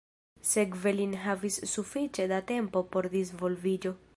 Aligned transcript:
Sekve 0.51 0.93
li 0.99 1.05
ne 1.11 1.19
havis 1.25 1.59
sufiĉe 1.73 2.25
da 2.35 2.41
tempo 2.53 2.85
por 2.97 3.11
disvolviĝo. 3.17 3.95